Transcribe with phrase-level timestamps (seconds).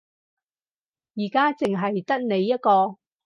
[1.13, 2.97] 而家淨係得你一個